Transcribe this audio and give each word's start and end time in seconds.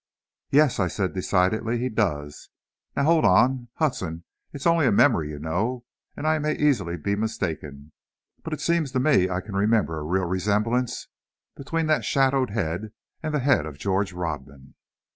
"Yes," 0.49 0.79
I 0.79 0.87
said, 0.87 1.13
decidedly, 1.13 1.77
"he 1.77 1.87
does! 1.87 2.49
Now, 2.95 3.03
hold 3.03 3.23
on, 3.23 3.67
Hudson, 3.75 4.23
it's 4.51 4.65
only 4.65 4.87
a 4.87 4.91
memory, 4.91 5.29
you 5.29 5.37
know, 5.37 5.85
and 6.17 6.25
I 6.25 6.39
may 6.39 6.57
easily 6.57 6.97
be 6.97 7.15
mistaken. 7.15 7.91
But 8.41 8.53
it 8.53 8.61
seems 8.61 8.91
to 8.93 8.99
me 8.99 9.29
I 9.29 9.41
can 9.41 9.55
remember 9.55 9.99
a 9.99 10.03
real 10.03 10.25
resemblance 10.25 11.07
between 11.55 11.85
that 11.85 12.03
shadowed 12.03 12.49
head 12.49 12.93
and 13.21 13.31
the 13.31 13.41
head 13.41 13.67
of 13.67 13.77
George 13.77 14.11
Rodman." 14.11 14.73